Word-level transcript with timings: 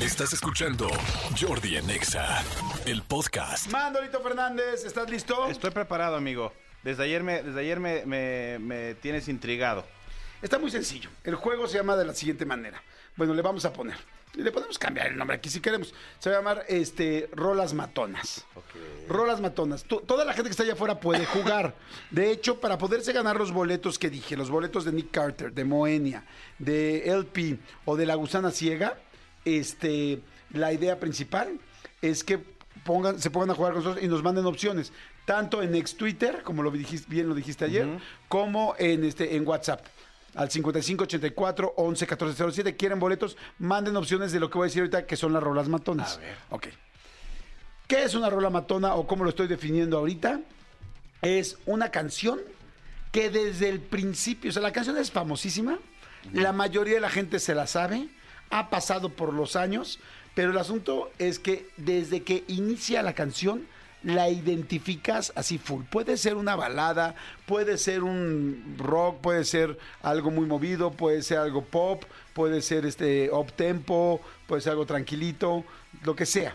Estás 0.00 0.32
escuchando 0.32 0.88
Jordi 1.38 1.76
en 1.76 1.90
Exa, 1.90 2.42
el 2.86 3.02
podcast. 3.02 3.70
Mandolito 3.70 4.20
Fernández, 4.20 4.84
¿estás 4.84 5.10
listo? 5.10 5.46
Estoy 5.48 5.70
preparado, 5.70 6.16
amigo. 6.16 6.52
Desde 6.82 7.04
ayer 7.04 7.22
me, 7.22 7.42
desde 7.42 7.60
ayer 7.60 7.78
me, 7.80 8.04
me- 8.06 8.58
me 8.58 8.94
tienes 8.94 9.28
intrigado. 9.28 9.84
Está 10.40 10.58
muy 10.58 10.70
sencillo. 10.70 11.10
El 11.24 11.34
juego 11.34 11.66
se 11.68 11.76
llama 11.78 11.96
de 11.96 12.06
la 12.06 12.14
siguiente 12.14 12.46
manera. 12.46 12.82
Bueno, 13.16 13.34
le 13.34 13.42
vamos 13.42 13.64
a 13.66 13.72
poner. 13.72 13.96
Le 14.34 14.50
podemos 14.52 14.78
cambiar 14.78 15.08
el 15.08 15.16
nombre 15.18 15.36
aquí 15.36 15.50
si 15.50 15.60
queremos. 15.60 15.92
Se 16.18 16.30
va 16.30 16.36
a 16.36 16.38
llamar 16.38 16.64
este, 16.68 17.28
Rolas 17.32 17.74
Matonas. 17.74 18.46
Rolas 19.08 19.40
Matonas. 19.40 19.84
To- 19.84 20.00
toda 20.00 20.24
la 20.24 20.32
gente 20.32 20.44
que 20.48 20.52
está 20.52 20.62
allá 20.62 20.74
afuera 20.74 20.98
puede 21.00 21.26
jugar. 21.26 21.74
De 22.10 22.30
hecho, 22.30 22.58
para 22.60 22.78
poderse 22.78 23.12
ganar 23.12 23.36
los 23.36 23.52
boletos 23.52 23.98
que 23.98 24.08
dije, 24.08 24.36
los 24.36 24.48
boletos 24.50 24.84
de 24.84 24.92
Nick 24.92 25.10
Carter, 25.10 25.52
de 25.52 25.64
Moenia, 25.64 26.24
de 26.58 27.08
LP 27.10 27.58
o 27.84 27.96
de 27.96 28.06
La 28.06 28.14
Gusana 28.14 28.50
Ciega, 28.52 28.96
este, 29.44 30.20
la 30.52 30.72
idea 30.72 30.98
principal 30.98 31.58
es 32.02 32.24
que 32.24 32.38
pongan, 32.84 33.20
se 33.20 33.30
pongan 33.30 33.50
a 33.50 33.54
jugar 33.54 33.72
con 33.72 33.82
nosotros 33.82 34.04
y 34.04 34.08
nos 34.08 34.22
manden 34.22 34.46
opciones. 34.46 34.92
Tanto 35.24 35.62
en 35.62 35.74
ex 35.74 35.96
Twitter, 35.96 36.42
como 36.42 36.62
lo 36.62 36.70
dijiste, 36.70 37.06
bien 37.08 37.28
lo 37.28 37.34
dijiste 37.34 37.64
ayer, 37.64 37.86
como 38.28 38.74
en, 38.78 39.04
este, 39.04 39.36
en 39.36 39.46
WhatsApp. 39.46 39.86
Al 40.34 40.50
5584 40.50 41.74
11 41.76 42.04
1407. 42.04 42.76
¿Quieren 42.76 43.00
boletos? 43.00 43.36
Manden 43.58 43.96
opciones 43.96 44.32
de 44.32 44.40
lo 44.40 44.48
que 44.48 44.58
voy 44.58 44.66
a 44.66 44.68
decir 44.68 44.82
ahorita, 44.82 45.06
que 45.06 45.16
son 45.16 45.32
las 45.32 45.42
rolas 45.42 45.68
matonas. 45.68 46.16
A 46.16 46.20
ver. 46.20 46.36
Ok. 46.50 46.68
¿Qué 47.86 48.04
es 48.04 48.14
una 48.14 48.30
rola 48.30 48.50
matona 48.50 48.94
o 48.94 49.06
cómo 49.06 49.24
lo 49.24 49.30
estoy 49.30 49.48
definiendo 49.48 49.98
ahorita? 49.98 50.40
Es 51.22 51.58
una 51.66 51.90
canción 51.90 52.38
que 53.10 53.30
desde 53.30 53.68
el 53.68 53.80
principio, 53.80 54.50
o 54.50 54.52
sea, 54.52 54.62
la 54.62 54.72
canción 54.72 54.96
es 54.96 55.10
famosísima, 55.10 55.78
la 56.32 56.52
mayoría 56.52 56.94
de 56.94 57.00
la 57.00 57.10
gente 57.10 57.40
se 57.40 57.54
la 57.54 57.66
sabe, 57.66 58.08
ha 58.50 58.70
pasado 58.70 59.08
por 59.10 59.32
los 59.32 59.56
años, 59.56 59.98
pero 60.34 60.50
el 60.50 60.58
asunto 60.58 61.10
es 61.18 61.38
que 61.38 61.68
desde 61.76 62.22
que 62.22 62.44
inicia 62.48 63.02
la 63.02 63.14
canción, 63.14 63.66
la 64.02 64.30
identificas 64.30 65.32
así 65.36 65.58
full. 65.58 65.84
Puede 65.84 66.16
ser 66.16 66.36
una 66.36 66.56
balada, 66.56 67.14
puede 67.46 67.76
ser 67.76 68.02
un 68.02 68.76
rock, 68.78 69.20
puede 69.20 69.44
ser 69.44 69.78
algo 70.02 70.30
muy 70.30 70.46
movido, 70.46 70.90
puede 70.90 71.22
ser 71.22 71.38
algo 71.38 71.64
pop, 71.64 72.04
puede 72.32 72.62
ser 72.62 72.86
este 72.86 73.30
up 73.30 73.52
tempo, 73.52 74.20
puede 74.46 74.62
ser 74.62 74.72
algo 74.72 74.86
tranquilito, 74.86 75.64
lo 76.04 76.16
que 76.16 76.26
sea. 76.26 76.54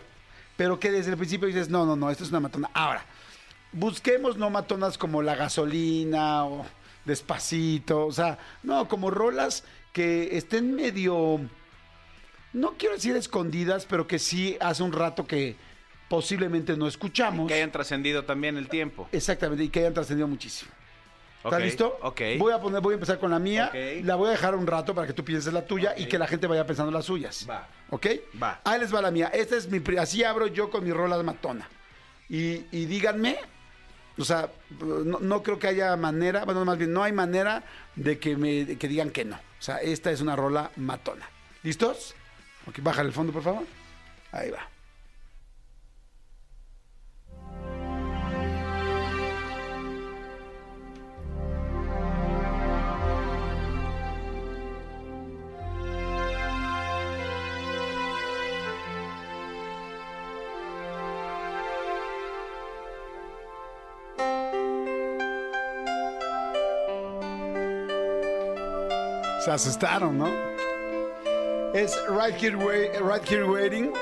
Pero 0.56 0.80
que 0.80 0.90
desde 0.90 1.12
el 1.12 1.16
principio 1.16 1.46
dices, 1.46 1.68
no, 1.68 1.86
no, 1.86 1.96
no, 1.96 2.10
esto 2.10 2.24
es 2.24 2.30
una 2.30 2.40
matona. 2.40 2.70
Ahora, 2.74 3.04
busquemos 3.72 4.36
no 4.36 4.50
matonas 4.50 4.98
como 4.98 5.22
la 5.22 5.36
gasolina 5.36 6.44
o 6.46 6.66
despacito, 7.04 8.06
o 8.06 8.12
sea, 8.12 8.38
no, 8.62 8.88
como 8.88 9.10
rolas 9.10 9.64
que 9.92 10.36
estén 10.36 10.74
medio, 10.74 11.40
no 12.56 12.74
quiero 12.78 12.94
decir 12.94 13.14
escondidas, 13.16 13.86
pero 13.86 14.06
que 14.06 14.18
sí 14.18 14.56
hace 14.60 14.82
un 14.82 14.92
rato 14.92 15.26
que 15.26 15.56
posiblemente 16.08 16.76
no 16.76 16.86
escuchamos. 16.88 17.48
Que 17.48 17.54
hayan 17.54 17.72
trascendido 17.72 18.24
también 18.24 18.56
el 18.56 18.68
tiempo. 18.68 19.08
Exactamente, 19.12 19.64
y 19.64 19.68
que 19.68 19.80
hayan 19.80 19.94
trascendido 19.94 20.26
muchísimo. 20.28 20.70
¿Estás 21.38 21.60
Ok, 21.60 21.64
listo? 21.64 21.98
ok. 22.02 22.20
Voy 22.38 22.52
a 22.52 22.60
poner, 22.60 22.80
voy 22.80 22.92
a 22.92 22.94
empezar 22.94 23.18
con 23.18 23.30
la 23.30 23.38
mía. 23.38 23.70
La 24.02 24.16
voy 24.16 24.28
a 24.28 24.30
dejar 24.32 24.54
un 24.54 24.66
rato 24.66 24.94
para 24.94 25.06
que 25.06 25.12
tú 25.12 25.24
pienses 25.24 25.52
la 25.52 25.64
tuya 25.64 25.94
y 25.96 26.06
que 26.06 26.18
la 26.18 26.26
gente 26.26 26.46
vaya 26.46 26.66
pensando 26.66 26.90
las 26.90 27.04
suyas. 27.04 27.46
Va. 27.48 27.68
¿Ok? 27.90 28.06
Va. 28.42 28.60
Ahí 28.64 28.80
les 28.80 28.92
va 28.92 29.00
la 29.00 29.10
mía. 29.10 29.28
Esta 29.32 29.56
es 29.56 29.68
mi 29.68 29.80
así 29.98 30.24
abro 30.24 30.48
yo 30.48 30.70
con 30.70 30.82
mi 30.82 30.92
rola 30.92 31.16
de 31.16 31.22
matona. 31.22 31.68
Y, 32.28 32.64
y 32.72 32.86
díganme, 32.86 33.38
o 34.18 34.24
sea, 34.24 34.50
no, 34.80 35.20
no 35.20 35.42
creo 35.44 35.58
que 35.60 35.68
haya 35.68 35.94
manera, 35.96 36.44
bueno, 36.44 36.64
más 36.64 36.78
bien 36.78 36.92
no 36.92 37.04
hay 37.04 37.12
manera 37.12 37.62
de 37.94 38.18
que 38.18 38.36
me 38.36 38.64
de 38.64 38.76
que 38.76 38.88
digan 38.88 39.10
que 39.10 39.24
no. 39.24 39.36
O 39.36 39.62
sea, 39.62 39.76
esta 39.76 40.10
es 40.10 40.20
una 40.20 40.34
rola 40.34 40.72
matona. 40.76 41.28
¿Listos? 41.62 42.14
Bájale 42.82 43.08
el 43.08 43.14
fondo, 43.14 43.32
por 43.32 43.42
favor. 43.42 43.64
Ahí 44.32 44.50
va. 44.50 44.68
Se 69.44 69.52
asustaron, 69.52 70.18
¿no? 70.18 70.55
Es 71.76 71.94
Right 72.08 72.42
Here, 72.42 72.56
Wai- 72.56 72.90
right 73.02 73.22
Here 73.30 73.44
Waiting 73.44 73.92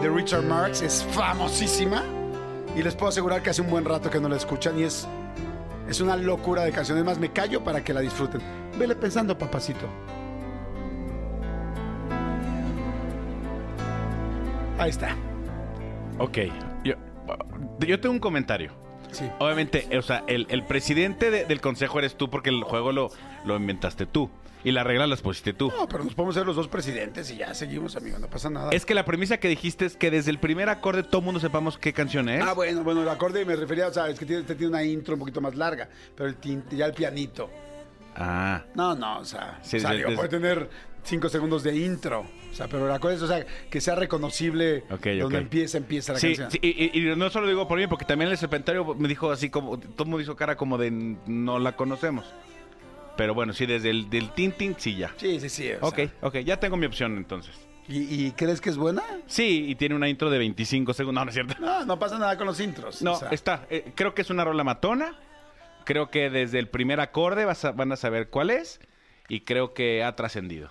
de 0.00 0.08
Richard 0.08 0.44
Marx. 0.44 0.80
Es 0.80 1.04
famosísima. 1.10 2.02
Y 2.74 2.82
les 2.82 2.94
puedo 2.94 3.08
asegurar 3.10 3.42
que 3.42 3.50
hace 3.50 3.60
un 3.60 3.68
buen 3.68 3.84
rato 3.84 4.08
que 4.08 4.18
no 4.18 4.30
la 4.30 4.36
escuchan. 4.36 4.78
Y 4.78 4.84
es, 4.84 5.06
es 5.90 6.00
una 6.00 6.16
locura 6.16 6.62
de 6.64 6.72
canción. 6.72 6.96
Es 6.96 7.04
más, 7.04 7.18
me 7.18 7.30
callo 7.30 7.62
para 7.62 7.84
que 7.84 7.92
la 7.92 8.00
disfruten. 8.00 8.40
Vele 8.78 8.96
pensando, 8.96 9.36
papacito. 9.36 9.86
Ahí 14.78 14.88
está. 14.88 15.14
Ok. 16.18 16.38
Yo, 16.82 16.94
yo 17.80 18.00
tengo 18.00 18.14
un 18.14 18.20
comentario. 18.20 18.72
Sí. 19.10 19.28
Obviamente, 19.38 19.86
o 19.98 20.00
sea, 20.00 20.24
el, 20.28 20.46
el 20.48 20.64
presidente 20.64 21.30
de- 21.30 21.44
del 21.44 21.60
consejo 21.60 21.98
eres 21.98 22.16
tú 22.16 22.30
porque 22.30 22.48
el 22.48 22.62
juego 22.64 22.90
lo, 22.92 23.10
lo 23.44 23.56
inventaste 23.56 24.06
tú. 24.06 24.30
Y 24.64 24.70
las 24.72 24.86
reglas 24.86 25.08
las 25.08 25.20
pusiste 25.22 25.52
tú. 25.52 25.72
No, 25.76 25.88
pero 25.88 26.04
nos 26.04 26.14
podemos 26.14 26.34
ser 26.34 26.46
los 26.46 26.54
dos 26.56 26.68
presidentes 26.68 27.30
y 27.30 27.36
ya 27.38 27.52
seguimos, 27.54 27.96
amigo. 27.96 28.18
No 28.18 28.28
pasa 28.28 28.48
nada. 28.50 28.70
Es 28.72 28.86
que 28.86 28.94
la 28.94 29.04
premisa 29.04 29.38
que 29.38 29.48
dijiste 29.48 29.84
es 29.86 29.96
que 29.96 30.10
desde 30.10 30.30
el 30.30 30.38
primer 30.38 30.68
acorde 30.68 31.02
todo 31.02 31.20
mundo 31.20 31.40
sepamos 31.40 31.78
qué 31.78 31.92
canción 31.92 32.28
es. 32.28 32.42
Ah, 32.44 32.52
bueno, 32.52 32.84
bueno, 32.84 33.02
el 33.02 33.08
acorde 33.08 33.44
me 33.44 33.56
refería, 33.56 33.88
o 33.88 33.92
sea, 33.92 34.08
es 34.08 34.18
que 34.18 34.26
tiene, 34.26 34.42
este 34.42 34.54
tiene 34.54 34.70
una 34.70 34.84
intro 34.84 35.14
un 35.14 35.20
poquito 35.20 35.40
más 35.40 35.54
larga, 35.56 35.88
pero 36.16 36.28
el 36.28 36.36
tin- 36.40 36.64
ya 36.70 36.86
el 36.86 36.92
pianito. 36.94 37.50
Ah. 38.14 38.62
No, 38.74 38.94
no, 38.94 39.18
o 39.20 39.24
sea, 39.24 39.58
Sí, 39.62 39.78
o 39.78 39.80
sea, 39.80 39.90
sí, 39.90 39.96
digo, 39.96 40.10
sí. 40.10 40.16
puede 40.16 40.28
tener 40.28 40.68
cinco 41.02 41.28
segundos 41.28 41.62
de 41.62 41.74
intro. 41.76 42.20
O 42.50 42.54
sea, 42.54 42.68
pero 42.68 42.86
la 42.86 42.98
cosa 42.98 43.14
es, 43.14 43.22
o 43.22 43.26
sea, 43.26 43.46
que 43.70 43.80
sea 43.80 43.94
reconocible 43.94 44.84
donde 45.20 45.38
empieza, 45.38 45.78
empieza 45.78 46.12
la 46.12 46.18
Sí, 46.18 46.36
canción. 46.36 46.50
sí, 46.50 46.58
y, 46.62 47.00
y- 47.10 47.16
no 47.16 47.30
solo 47.30 47.48
digo 47.48 47.66
por 47.66 47.78
mí, 47.78 47.86
porque 47.86 48.04
también 48.04 48.30
el 48.30 48.36
serpentario 48.36 48.84
me 48.94 49.08
dijo 49.08 49.30
así 49.32 49.48
como, 49.48 49.78
todo 49.78 50.04
el 50.04 50.10
mundo 50.10 50.20
hizo 50.20 50.36
cara 50.36 50.54
como 50.56 50.76
de 50.76 50.90
no 50.90 51.58
la 51.58 51.74
conocemos. 51.76 52.26
Pero 53.16 53.34
bueno, 53.34 53.52
sí, 53.52 53.66
desde 53.66 53.90
el 53.90 54.08
del 54.10 54.30
Tintin, 54.30 54.74
sí 54.78 54.96
ya. 54.96 55.12
Sí, 55.16 55.38
sí, 55.40 55.48
sí. 55.48 55.70
o 55.80 55.88
Ok, 55.88 55.96
sea. 55.96 56.10
ok, 56.22 56.36
ya 56.38 56.58
tengo 56.58 56.76
mi 56.76 56.86
opción 56.86 57.16
entonces. 57.16 57.54
¿Y, 57.88 58.26
y 58.26 58.32
crees 58.32 58.60
que 58.60 58.70
es 58.70 58.76
buena? 58.76 59.02
Sí, 59.26 59.64
y 59.68 59.74
tiene 59.74 59.94
una 59.94 60.08
intro 60.08 60.30
de 60.30 60.38
25 60.38 60.94
segundos. 60.94 61.20
No, 61.20 61.24
no 61.24 61.28
es 61.30 61.34
cierto. 61.34 61.54
No, 61.60 61.84
no 61.84 61.98
pasa 61.98 62.18
nada 62.18 62.36
con 62.38 62.46
los 62.46 62.58
intros. 62.60 63.02
No, 63.02 63.14
o 63.14 63.18
sea, 63.18 63.28
está. 63.30 63.66
eh, 63.70 63.92
creo 63.94 64.14
que 64.14 64.22
es 64.22 64.30
una 64.30 64.44
rola 64.44 64.64
matona. 64.64 65.18
Creo 65.84 66.10
que 66.10 66.30
desde 66.30 66.58
el 66.60 66.68
primer 66.68 67.00
acorde 67.00 67.44
vas 67.44 67.64
a- 67.64 67.72
van 67.72 67.90
a 67.92 67.96
saber 67.96 68.28
cuál 68.30 68.50
es. 68.50 68.80
Y 69.28 69.40
creo 69.40 69.74
que 69.74 70.04
ha 70.04 70.14
trascendido. 70.16 70.70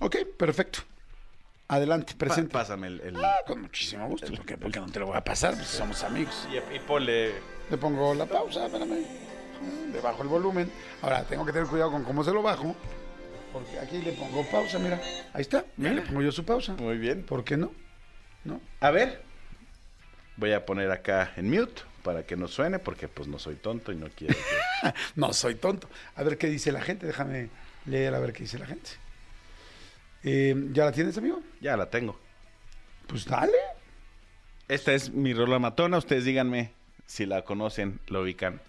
Ok, 0.00 0.16
perfecto. 0.38 0.80
Adelante, 1.68 2.14
presente. 2.16 2.52
Pa- 2.52 2.60
pásame 2.60 2.86
el. 2.88 3.00
el- 3.00 3.24
Ah, 3.24 3.36
con 3.46 3.60
muchísimo 3.62 4.06
gusto. 4.08 4.26
¿Por 4.32 4.44
qué? 4.46 4.56
Porque 4.56 4.80
no 4.80 4.86
te 4.90 4.98
lo 5.00 5.06
voy 5.06 5.16
a 5.16 5.24
pasar, 5.24 5.54
pues 5.54 5.66
somos 5.68 6.02
amigos. 6.04 6.48
Y, 6.52 6.56
y 6.76 6.78
ponle. 6.80 7.32
Le 7.70 7.76
pongo 7.76 8.14
la 8.14 8.26
pausa, 8.26 8.66
espérame. 8.66 9.04
Le 9.92 10.00
bajo 10.00 10.22
el 10.22 10.28
volumen. 10.28 10.70
Ahora, 11.02 11.24
tengo 11.24 11.44
que 11.44 11.52
tener 11.52 11.68
cuidado 11.68 11.90
con 11.90 12.04
cómo 12.04 12.24
se 12.24 12.32
lo 12.32 12.42
bajo. 12.42 12.74
Porque 13.52 13.78
aquí 13.78 13.98
le 13.98 14.12
pongo 14.12 14.44
pausa, 14.44 14.78
mira. 14.78 15.00
Ahí 15.32 15.42
está. 15.42 15.64
Mira, 15.76 15.94
le 15.94 16.02
pongo 16.02 16.22
yo 16.22 16.30
su 16.32 16.44
pausa. 16.44 16.74
Muy 16.74 16.98
bien. 16.98 17.24
¿Por 17.24 17.44
qué 17.44 17.56
no? 17.56 17.72
¿No? 18.44 18.60
A 18.80 18.90
ver. 18.90 19.22
Voy 20.36 20.52
a 20.52 20.64
poner 20.64 20.90
acá 20.90 21.32
en 21.36 21.50
mute 21.50 21.82
para 22.02 22.24
que 22.24 22.36
no 22.36 22.48
suene, 22.48 22.78
porque 22.78 23.08
pues 23.08 23.28
no 23.28 23.38
soy 23.38 23.56
tonto 23.56 23.92
y 23.92 23.96
no 23.96 24.08
quiero 24.14 24.34
que. 24.34 24.92
no 25.16 25.32
soy 25.32 25.56
tonto. 25.56 25.88
A 26.14 26.22
ver 26.22 26.38
qué 26.38 26.46
dice 26.46 26.72
la 26.72 26.80
gente. 26.80 27.06
Déjame 27.06 27.50
leer 27.86 28.14
a 28.14 28.20
ver 28.20 28.32
qué 28.32 28.44
dice 28.44 28.58
la 28.58 28.66
gente. 28.66 28.90
Eh, 30.22 30.54
¿Ya 30.72 30.84
la 30.84 30.92
tienes, 30.92 31.18
amigo? 31.18 31.42
ya 31.60 31.76
la 31.76 31.90
tengo. 31.90 32.18
Pues 33.06 33.24
dale. 33.24 33.52
Esta 34.68 34.92
es 34.94 35.10
mi 35.10 35.34
rola 35.34 35.58
matona. 35.58 35.98
Ustedes 35.98 36.24
díganme 36.24 36.72
si 37.06 37.26
la 37.26 37.42
conocen, 37.42 37.98
la 38.06 38.20
ubican 38.20 38.60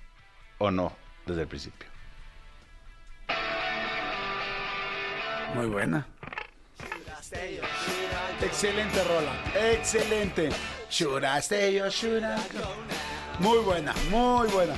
o 0.61 0.69
no 0.69 0.93
desde 1.25 1.41
el 1.41 1.47
principio. 1.47 1.89
Muy 5.55 5.65
buena. 5.67 6.07
Excelente 8.41 9.03
rola. 9.03 9.33
Excelente. 9.73 10.49
Muy 13.39 13.57
buena, 13.59 13.93
muy 14.09 14.47
buena. 14.49 14.75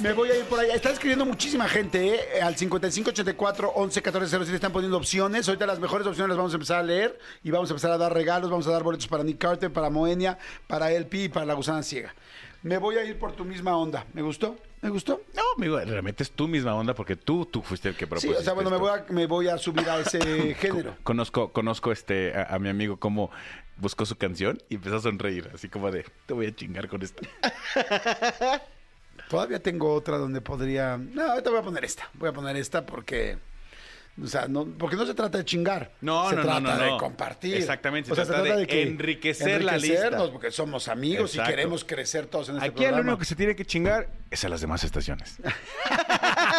Me 0.00 0.12
voy 0.12 0.30
a 0.30 0.38
ir 0.38 0.44
por 0.44 0.60
allá. 0.60 0.74
Está 0.74 0.90
escribiendo 0.90 1.24
muchísima 1.24 1.66
gente, 1.68 2.14
¿eh? 2.14 2.42
Al 2.42 2.56
5584 2.56 3.72
11 3.74 4.02
14 4.02 4.38
07 4.38 4.54
están 4.54 4.72
poniendo 4.72 4.98
opciones. 4.98 5.48
Ahorita 5.48 5.66
las 5.66 5.80
mejores 5.80 6.06
opciones 6.06 6.28
las 6.28 6.36
vamos 6.36 6.52
a 6.52 6.56
empezar 6.56 6.80
a 6.80 6.82
leer 6.82 7.18
y 7.42 7.50
vamos 7.50 7.70
a 7.70 7.72
empezar 7.72 7.90
a 7.90 7.98
dar 7.98 8.12
regalos. 8.12 8.50
Vamos 8.50 8.66
a 8.66 8.72
dar 8.72 8.82
boletos 8.82 9.08
para 9.08 9.24
Nick 9.24 9.38
Carter, 9.38 9.72
para 9.72 9.88
Moenia, 9.88 10.38
para 10.66 10.92
LP 10.92 11.24
y 11.24 11.28
para 11.28 11.46
La 11.46 11.54
Gusana 11.54 11.82
Ciega. 11.82 12.14
Me 12.62 12.78
voy 12.78 12.96
a 12.96 13.04
ir 13.04 13.18
por 13.18 13.32
tu 13.32 13.44
misma 13.44 13.76
onda. 13.76 14.04
¿Me 14.12 14.22
gustó? 14.22 14.56
Me 14.82 14.90
gustó. 14.90 15.20
No, 15.34 15.42
amigo, 15.56 15.78
realmente 15.80 16.22
es 16.22 16.30
tu 16.30 16.46
misma 16.48 16.74
onda 16.74 16.94
porque 16.94 17.16
tú, 17.16 17.46
tú 17.46 17.62
fuiste 17.62 17.88
el 17.88 17.94
que 17.94 18.04
Sí, 18.04 18.10
propusiste 18.10 18.38
o 18.38 18.42
sea, 18.42 18.52
bueno, 18.52 18.70
me 18.70 18.76
voy, 18.76 18.90
a, 18.90 19.04
me 19.10 19.26
voy 19.26 19.48
a 19.48 19.58
subir 19.58 19.88
a 19.88 20.00
ese 20.00 20.54
género. 20.54 20.96
Conozco, 21.02 21.52
conozco 21.52 21.92
este, 21.92 22.34
a, 22.36 22.54
a 22.54 22.58
mi 22.58 22.68
amigo 22.68 22.98
cómo 22.98 23.30
buscó 23.76 24.06
su 24.06 24.16
canción 24.16 24.58
y 24.68 24.76
empezó 24.76 24.96
a 24.96 25.00
sonreír, 25.00 25.50
así 25.54 25.68
como 25.68 25.90
de, 25.90 26.04
te 26.26 26.34
voy 26.34 26.46
a 26.46 26.54
chingar 26.54 26.88
con 26.88 27.02
esta. 27.02 27.22
Todavía 29.28 29.60
tengo 29.60 29.92
otra 29.92 30.18
donde 30.18 30.40
podría. 30.40 30.96
No, 30.98 31.22
ahorita 31.32 31.50
voy 31.50 31.58
a 31.58 31.62
poner 31.62 31.84
esta. 31.84 32.08
Voy 32.14 32.28
a 32.28 32.32
poner 32.32 32.56
esta 32.56 32.86
porque. 32.86 33.38
O 34.22 34.26
sea, 34.26 34.48
no, 34.48 34.64
porque 34.64 34.96
no 34.96 35.04
se 35.04 35.12
trata 35.12 35.38
de 35.38 35.44
chingar. 35.44 35.92
No, 36.00 36.30
se 36.30 36.36
no, 36.36 36.42
trata 36.42 36.60
no, 36.60 36.78
de 36.78 36.98
compartir. 36.98 37.56
Exactamente, 37.56 38.14
se 38.14 38.24
trata 38.24 38.42
de 38.42 38.82
enriquecer 38.82 39.62
la 39.62 39.76
lista. 39.76 40.30
Porque 40.32 40.50
somos 40.50 40.88
amigos 40.88 41.32
Exacto. 41.32 41.50
y 41.50 41.54
queremos 41.54 41.84
crecer 41.84 42.26
todos 42.26 42.48
en 42.48 42.56
este 42.56 42.68
Aquí 42.68 42.76
programa. 42.76 43.00
único 43.02 43.18
que 43.18 43.24
se 43.26 43.36
tiene 43.36 43.54
que 43.54 43.66
chingar 43.66 44.08
es 44.30 44.42
a 44.44 44.48
las 44.48 44.62
demás 44.62 44.82
estaciones. 44.84 45.36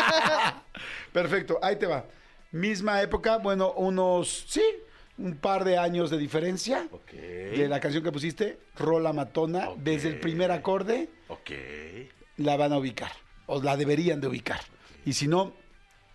Perfecto, 1.11 1.59
ahí 1.61 1.77
te 1.77 1.87
va. 1.87 2.05
Misma 2.51 3.01
época, 3.01 3.37
bueno, 3.37 3.73
unos. 3.73 4.45
Sí, 4.47 4.63
un 5.17 5.35
par 5.35 5.63
de 5.63 5.77
años 5.77 6.09
de 6.11 6.17
diferencia. 6.17 6.87
Ok. 6.91 7.11
De 7.11 7.67
la 7.67 7.79
canción 7.79 8.03
que 8.03 8.11
pusiste, 8.11 8.59
Rola 8.77 9.13
Matona. 9.13 9.69
Desde 9.77 10.09
el 10.09 10.19
primer 10.19 10.51
acorde. 10.51 11.09
Ok. 11.27 11.51
la 12.37 12.55
van 12.55 12.71
a 12.71 12.77
ubicar 12.77 13.11
o 13.47 13.61
la 13.61 13.75
deberían 13.77 14.21
de 14.21 14.27
ubicar. 14.27 14.61
Y 15.05 15.13
si 15.13 15.27
no, 15.27 15.53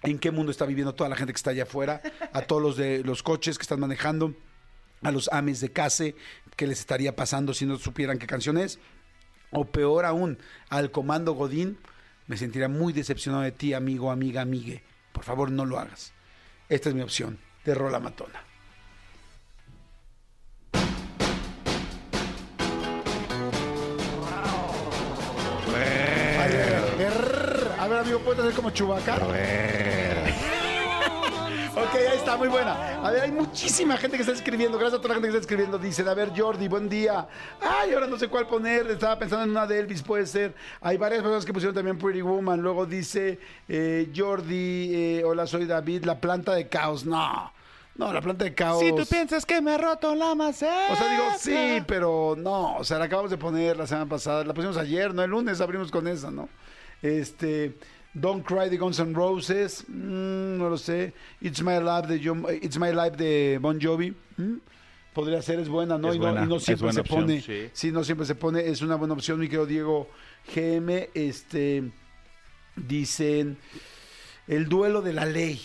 ¿en 0.03 0.19
qué 0.19 0.31
mundo 0.31 0.51
está 0.51 0.67
viviendo 0.67 0.95
toda 0.95 1.09
la 1.09 1.17
gente 1.17 1.33
que 1.33 1.37
está 1.37 1.51
allá 1.51 1.65
afuera? 1.65 2.03
A 2.33 2.43
todos 2.43 2.63
los 2.63 2.77
de 2.77 3.03
los 3.05 3.23
coches 3.23 3.59
que 3.59 3.63
están 3.63 3.81
manejando, 3.81 4.35
a 5.03 5.11
los 5.11 5.29
ames 5.33 5.61
de 5.61 5.73
case, 5.73 6.15
¿qué 6.57 6.67
les 6.67 6.81
estaría 6.81 7.17
pasando 7.17 7.55
si 7.55 7.67
no 7.67 7.77
supieran 7.79 8.19
qué 8.19 8.27
canción 8.27 8.59
es? 8.59 8.79
O 9.51 9.67
peor 9.67 10.05
aún, 10.05 10.39
al 10.69 10.91
comando 10.91 11.33
Godín, 11.33 11.79
me 12.27 12.37
sentiría 12.37 12.69
muy 12.69 12.93
decepcionado 12.93 13.43
de 13.43 13.53
ti, 13.53 13.75
amigo, 13.75 14.11
amiga, 14.11 14.41
amigue. 14.41 14.83
Por 15.13 15.25
favor, 15.25 15.51
no 15.51 15.67
lo 15.67 15.79
hagas. 15.79 16.13
Esta 16.69 16.89
es 16.89 16.95
mi 16.95 17.03
opción, 17.03 17.39
de 17.65 17.75
Rola 17.75 18.01
Matona. 18.01 18.52
Amigo, 28.13 28.25
¿puedes 28.25 28.45
hacer 28.45 28.55
como 28.55 28.71
Chubaca? 28.71 29.19
Ok, 31.75 31.95
ahí 31.95 32.19
está, 32.19 32.37
muy 32.37 32.49
buena. 32.49 33.03
A 33.03 33.11
ver, 33.11 33.23
hay 33.23 33.33
muchísima 33.33 33.97
gente 33.97 34.19
que 34.19 34.23
está 34.23 34.35
escribiendo. 34.35 34.77
Gracias 34.77 34.99
a 34.99 35.03
toda 35.03 35.09
la 35.09 35.15
gente 35.15 35.29
que 35.29 35.37
está 35.39 35.41
escribiendo. 35.41 35.79
Dicen, 35.79 36.07
a 36.07 36.13
ver, 36.13 36.31
Jordi, 36.37 36.69
buen 36.69 36.87
día. 36.87 37.27
Ay, 37.63 37.95
ahora 37.95 38.07
no 38.07 38.19
sé 38.19 38.29
cuál 38.29 38.47
poner. 38.47 38.91
Estaba 38.91 39.19
pensando 39.19 39.45
en 39.45 39.51
una 39.53 39.67
de 39.67 39.79
Elvis, 39.79 40.03
puede 40.03 40.27
ser. 40.27 40.55
Hay 40.83 40.99
varias 40.99 41.23
personas 41.23 41.47
que 41.47 41.53
pusieron 41.53 41.75
también 41.75 41.97
Pretty 41.97 42.21
Woman. 42.21 42.61
Luego 42.61 42.85
dice, 42.85 43.39
eh, 43.69 44.13
Jordi, 44.15 44.91
eh, 44.95 45.25
hola, 45.25 45.47
soy 45.47 45.65
David, 45.65 46.05
la 46.05 46.21
planta 46.21 46.53
de 46.53 46.69
caos. 46.69 47.07
No, 47.07 47.51
no, 47.97 48.13
la 48.13 48.21
planta 48.21 48.45
de 48.45 48.55
caos. 48.55 48.81
Si 48.81 48.95
tú 48.95 49.07
piensas 49.07 49.47
que 49.47 49.63
me 49.63 49.73
ha 49.73 49.79
roto 49.79 50.15
la 50.15 50.35
maceta. 50.35 50.93
O 50.93 50.97
sea, 50.97 51.11
digo, 51.11 51.25
sí, 51.39 51.83
pero 51.87 52.35
no. 52.37 52.77
O 52.77 52.85
sea, 52.85 52.99
la 52.99 53.07
acabamos 53.07 53.31
de 53.31 53.39
poner 53.39 53.79
la 53.79 53.87
semana 53.87 54.11
pasada. 54.11 54.45
La 54.45 54.53
pusimos 54.53 54.77
ayer, 54.77 55.15
¿no? 55.15 55.23
El 55.23 55.31
lunes 55.31 55.59
abrimos 55.63 55.91
con 55.91 56.07
esa, 56.07 56.31
¿no? 56.31 56.51
Este. 57.01 57.75
Don't 58.15 58.45
Cry 58.45 58.69
de 58.69 58.77
Guns 58.77 58.99
N' 59.01 59.15
Roses. 59.15 59.85
mm, 59.89 60.59
no 60.59 60.69
lo 60.69 60.77
sé. 60.77 61.15
It's 61.41 61.63
My 61.63 61.79
Life 61.81 62.07
de, 62.09 62.21
John- 62.23 62.45
eh, 62.49 62.59
It's 62.63 62.79
My 62.79 62.93
Life 62.93 63.17
de 63.17 63.59
Bon 63.61 63.79
Jovi. 63.81 64.15
mm, 64.37 64.57
Podría 65.15 65.43
ser, 65.43 65.59
es 65.61 65.69
buena, 65.69 65.99
¿no? 65.99 66.09
Es 66.11 66.17
y, 66.17 66.19
no 66.19 66.31
y 66.45 66.47
no 66.47 66.59
siempre 66.59 66.91
se 66.93 67.01
opción, 67.01 67.21
pone. 67.23 67.41
sí. 67.43 67.69
Sí, 67.73 67.93
no 67.93 68.03
siempre 68.03 68.27
se 68.27 68.35
pone. 68.35 68.67
Es 68.67 68.81
una 68.83 68.95
buena 68.97 69.13
opción, 69.15 69.39
mi 69.39 69.47
querido 69.47 69.67
Diego 69.67 70.09
GM. 70.55 71.09
Este. 71.15 71.91
Dicen. 72.77 73.59
El 74.49 74.69
duelo 74.69 75.03
de 75.03 75.13
la 75.13 75.25
ley. 75.27 75.61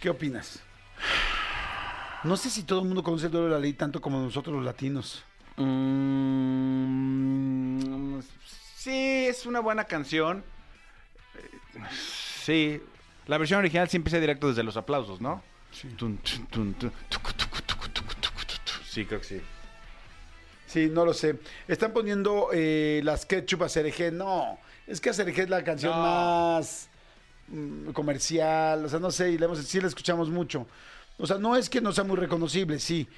¿Qué 0.00 0.10
opinas? 0.10 0.60
No 2.24 2.36
sé 2.36 2.50
si 2.50 2.64
todo 2.64 2.80
el 2.80 2.86
mundo 2.86 3.02
conoce 3.02 3.26
el 3.26 3.32
duelo 3.32 3.46
de 3.46 3.52
la 3.54 3.58
ley 3.60 3.72
tanto 3.72 4.00
como 4.00 4.20
nosotros 4.20 4.54
los 4.56 4.64
latinos. 4.64 5.24
Mm, 6.50 8.20
sí, 8.76 9.26
es 9.28 9.46
una 9.46 9.60
buena 9.60 9.84
canción. 9.84 10.42
Sí. 12.44 12.80
La 13.26 13.38
versión 13.38 13.60
original 13.60 13.88
sí 13.88 13.96
empieza 13.96 14.18
directo 14.18 14.48
desde 14.48 14.62
los 14.62 14.76
aplausos, 14.76 15.20
¿no? 15.20 15.42
Sí. 18.88 19.04
Creo 19.06 19.20
que 19.20 19.26
sí. 19.26 19.40
Sí, 20.66 20.88
no 20.90 21.04
lo 21.04 21.12
sé. 21.14 21.38
Están 21.68 21.92
poniendo 21.92 22.48
eh, 22.52 23.00
las 23.04 23.26
ketchup 23.26 23.62
a 23.64 23.68
Cereje. 23.68 24.10
No, 24.10 24.58
es 24.86 25.00
que 25.00 25.10
a 25.10 25.12
Cereje 25.14 25.42
es 25.42 25.50
la 25.50 25.64
canción 25.64 25.92
No. 25.92 26.02
más 26.02 26.88
mm, 27.48 27.90
comercial. 27.90 28.84
O 28.84 28.88
sea, 28.88 28.98
no 28.98 29.10
sé, 29.10 29.32
y 29.32 29.36
hemos- 29.36 29.58
sí 29.64 29.80
la 29.80 29.88
escuchamos 29.88 30.28
mucho. 30.30 30.66
O 31.18 31.26
sea, 31.26 31.38
no 31.38 31.56
es 31.56 31.68
que 31.68 31.80
no 31.80 31.92
sea 31.92 32.04
muy 32.04 32.16
reconocible, 32.16 32.78
sí. 32.78 33.08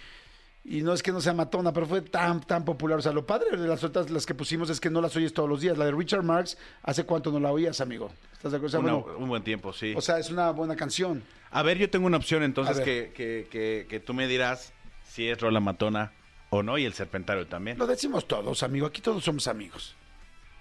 Y 0.65 0.83
no 0.83 0.93
es 0.93 1.03
que 1.03 1.11
no 1.11 1.21
sea 1.21 1.33
matona, 1.33 1.73
pero 1.73 1.87
fue 1.87 2.03
tan, 2.03 2.41
tan 2.41 2.65
popular. 2.65 2.99
O 2.99 3.03
sea, 3.03 3.11
lo 3.13 3.27
padre 3.27 3.57
de 3.57 3.67
las 3.67 3.83
otras, 3.83 4.11
las 4.11 4.25
que 4.27 4.35
pusimos, 4.35 4.71
es 4.71 4.79
que 4.81 4.91
no 4.91 5.01
las 5.01 5.17
oyes 5.17 5.33
todos 5.35 5.49
los 5.49 5.61
días. 5.61 5.77
La 5.77 5.87
de 5.87 5.91
Richard 5.93 6.23
Marx, 6.23 6.57
¿hace 6.85 7.05
cuánto 7.05 7.33
no 7.33 7.41
la 7.41 7.51
oías, 7.51 7.81
amigo? 7.81 8.13
¿Estás 8.33 8.53
de 8.53 8.59
acuerdo? 8.59 8.67
O 8.67 8.71
sea, 8.71 8.81
Una- 8.81 8.93
bueno, 9.03 9.19
un 9.19 9.29
buen 9.29 9.43
tiempo, 9.43 9.73
sí. 9.73 9.93
o 9.97 10.01
sea, 10.01 10.19
es 10.19 10.31
una 10.31 10.51
buena 10.53 10.77
canción. 10.77 11.25
a 11.51 11.63
ver, 11.63 11.79
yo 11.79 11.91
tengo 11.91 12.07
una 12.07 12.17
opción 12.17 12.45
entonces 12.45 12.79
que, 12.81 13.13
que, 13.15 13.49
que, 13.51 13.87
que 13.89 13.99
tú 14.01 14.15
me 14.15 14.29
dirás 14.29 14.73
si 15.05 15.29
es 15.29 15.41
Rola 15.41 15.59
Matona 15.59 16.13
o 16.51 16.63
no 16.63 16.79
y 16.79 16.85
el 16.85 16.93
Serpentario 16.93 17.47
también. 17.49 17.77
Lo 17.77 17.87
decimos 17.89 18.29
todos, 18.29 18.63
amigo. 18.63 18.87
Aquí 18.87 19.01
todos 19.01 19.25
somos 19.25 19.49
amigos. 19.49 19.97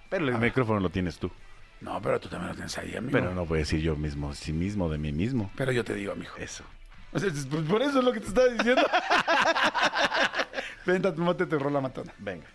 Pero 0.10 0.28
el 0.28 0.38
micrófono 0.40 0.80
lo 0.80 0.90
tienes 0.90 1.18
tú. 1.20 1.30
No, 1.80 2.02
pero 2.02 2.20
tú 2.20 2.28
también 2.28 2.50
lo 2.50 2.56
tienes 2.56 2.76
ahí, 2.78 2.96
amigo. 2.96 3.12
Pero 3.12 3.34
no 3.36 3.46
voy 3.46 3.58
a 3.58 3.60
decir 3.60 3.82
yo 3.82 3.96
mismo, 3.96 4.34
sí 4.34 4.52
mismo 4.52 4.90
de 4.90 4.98
mí 4.98 5.12
mismo. 5.12 5.52
Pero 5.56 5.72
yo 5.72 5.84
te 5.84 5.94
digo, 5.94 6.12
amigo. 6.12 6.32
Eso. 6.38 6.64
O 7.14 7.20
sea, 7.20 7.28
es- 7.30 7.46
pues 7.46 7.64
por 7.64 7.82
eso 7.82 8.00
es 8.00 8.06
lo 8.06 8.14
que 8.14 8.22
te 8.22 8.28
estaba 8.28 8.48
diciendo. 8.48 8.82
Venta, 10.86 11.12
mote 11.18 11.46
te 11.46 11.60
rola 11.60 11.82
matona. 11.82 12.14
Venga. 12.18 12.48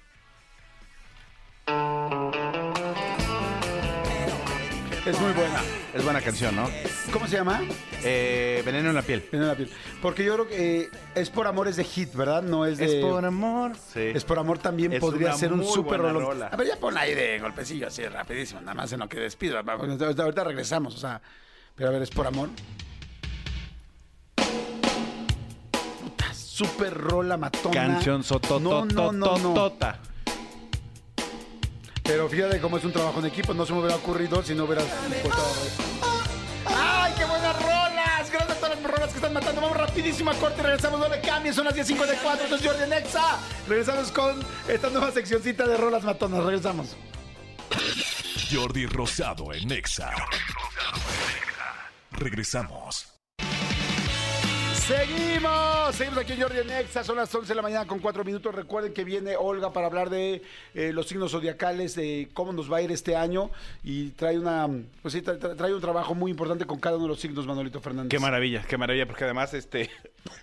Es 5.07 5.21
muy 5.21 5.33
buena. 5.35 5.61
Es 5.95 6.03
buena 6.03 6.21
canción, 6.21 6.57
¿no? 6.57 6.69
¿Cómo 7.13 7.29
se 7.29 7.37
llama? 7.37 7.63
Eh, 8.03 8.61
Veneno 8.67 8.89
en 8.89 8.95
la 8.97 9.03
piel. 9.03 9.21
Veneno 9.31 9.45
en 9.45 9.49
la 9.51 9.55
piel. 9.57 9.71
Porque 10.03 10.25
yo 10.25 10.35
creo 10.35 10.49
que 10.49 10.81
eh, 10.81 10.91
es 11.15 11.31
por 11.31 11.47
amor 11.47 11.69
es 11.69 11.77
de 11.77 11.85
hit, 11.85 12.13
¿verdad? 12.15 12.43
No 12.43 12.67
es 12.67 12.79
de. 12.79 13.01
amor. 13.25 13.77
Sí. 13.77 14.01
Es 14.15 14.25
por 14.25 14.39
amor 14.41 14.59
también 14.59 14.93
Es 14.93 14.99
podría 15.01 15.33
ser 15.35 15.53
un 15.53 15.65
súper 15.65 16.01
rolón. 16.01 16.43
A 16.43 16.57
ver, 16.57 16.67
ya 16.67 16.77
pon 16.77 16.99
ahí 16.99 17.15
de 17.15 17.39
golpecillo 17.39 17.87
así 17.87 18.05
rapidísimo, 18.07 18.61
nada 18.63 18.75
más 18.75 18.93
en 18.93 18.99
lo 19.01 19.09
que 19.09 19.21
despido. 19.21 19.59
Ahorita 19.59 20.43
regresamos, 20.45 20.97
o 20.97 20.99
sea. 20.99 21.21
Pero 21.77 21.91
a 21.91 21.93
ver, 21.93 22.03
es 22.03 22.11
por 22.11 22.27
amor. 22.27 22.49
Súper 26.57 26.95
rola 26.95 27.37
matona. 27.37 27.75
Canción 27.75 28.25
No, 28.63 28.87
no, 28.87 28.87
no, 28.87 29.13
no. 29.13 29.27
sototototota. 29.27 29.99
Pero 32.03 32.31
fíjate 32.31 32.59
cómo 32.63 32.79
es 32.79 32.85
un 32.85 32.93
trabajo 32.93 33.19
en 33.21 33.27
equipo. 33.27 33.53
No 33.53 33.67
se 33.67 33.75
me 33.75 33.81
hubiera 33.81 33.97
ocurrido 33.97 34.43
si 34.43 34.55
no 34.55 34.65
hubieras 34.65 34.87
puesto. 35.21 35.43
¡Ay, 36.65 37.13
qué 37.19 37.27
buenas 37.27 37.61
rolas! 37.63 38.31
Gracias 38.31 38.51
a 38.51 38.55
todas 38.55 38.81
las 38.81 38.91
rolas 38.91 39.11
que 39.11 39.17
están 39.17 39.35
matando. 39.35 39.61
Vamos 39.61 39.77
rapidísimo 39.77 40.31
a 40.31 40.35
corte. 40.37 40.63
Regresamos, 40.63 40.99
no 40.99 41.09
le 41.09 41.21
cambies. 41.21 41.57
Son 41.57 41.67
las 41.67 41.75
10.54. 41.77 42.41
Esto 42.45 42.57
es 42.57 42.65
Jordi 42.65 42.89
Nexa. 42.89 43.39
Regresamos 43.69 44.11
con 44.11 44.41
esta 44.67 44.89
nueva 44.89 45.13
seccioncita 45.13 45.67
de 45.67 45.77
rolas 45.77 46.05
matonas. 46.05 46.43
Regresamos. 46.43 46.97
Jordi 48.51 48.87
Rosado 48.87 49.53
en 49.53 49.69
Nexa. 49.69 50.11
Regresamos. 52.13 53.16
Seguimos, 54.87 55.97
seguimos 55.97 56.19
aquí 56.21 56.35
en 56.35 56.43
Jordi 56.43 56.59
Nexa, 56.65 57.03
son 57.03 57.17
las 57.17 57.35
11 57.35 57.49
de 57.49 57.55
la 57.57 57.63
mañana 57.63 57.87
con 57.89 57.99
4 57.99 58.23
minutos. 58.25 58.55
Recuerden 58.55 58.93
que 58.95 59.03
viene 59.03 59.35
Olga 59.37 59.73
para 59.73 59.89
hablar 59.89 60.11
de 60.11 60.43
eh, 60.75 60.93
los 60.93 61.09
signos 61.09 61.33
zodiacales, 61.33 61.97
de 61.97 62.29
cómo 62.33 62.53
nos 62.53 62.71
va 62.73 62.77
a 62.77 62.83
ir 62.83 62.93
este 62.93 63.17
año 63.17 63.51
y 63.83 64.11
trae 64.11 64.39
una, 64.39 64.69
pues 65.03 65.13
sí, 65.15 65.23
tra- 65.23 65.41
tra- 65.41 65.57
trae 65.57 65.75
un 65.75 65.81
trabajo 65.81 66.15
muy 66.15 66.31
importante 66.31 66.67
con 66.67 66.79
cada 66.79 66.97
uno 66.97 67.07
de 67.07 67.09
los 67.09 67.21
signos, 67.21 67.49
Manolito 67.49 67.81
Fernández. 67.81 68.11
Qué 68.11 68.21
maravilla, 68.21 68.63
qué 68.63 68.79
maravilla, 68.79 69.07
porque 69.07 69.25
además, 69.25 69.55
este, 69.55 69.91